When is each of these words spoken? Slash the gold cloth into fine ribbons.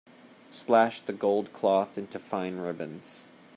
Slash 0.49 0.99
the 1.01 1.13
gold 1.13 1.53
cloth 1.53 1.95
into 1.95 2.17
fine 2.17 2.57
ribbons. 2.57 3.23